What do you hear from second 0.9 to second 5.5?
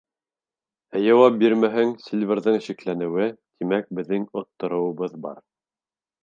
Ә яуап бирмәһәң, Сильверҙың шикләнеүе, тимәк, беҙҙең оттороуыбыҙ бар.